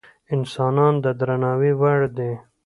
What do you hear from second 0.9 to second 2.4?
د درناوي وړ دي.